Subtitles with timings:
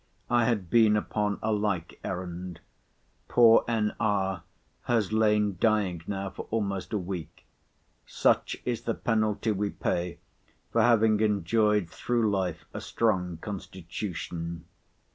[0.31, 2.59] I had been upon a like errand.
[3.27, 4.41] Poor N.R.
[4.85, 7.45] has lain dying now for almost a week;
[8.07, 10.17] such is the penalty we pay
[10.71, 14.65] for having enjoyed through life a strong constitution.